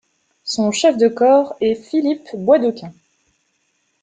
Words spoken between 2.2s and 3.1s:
Boisdequin.